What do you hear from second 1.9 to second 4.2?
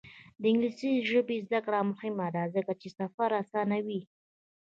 مهمه ده ځکه چې سفر اسانوي.